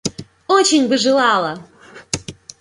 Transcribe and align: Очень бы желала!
Очень 0.47 0.87
бы 0.87 0.97
желала! 0.97 1.59